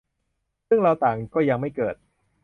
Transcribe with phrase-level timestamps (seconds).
[0.67, 1.95] ซึ่งเราต่างก็ยังไม่เกิด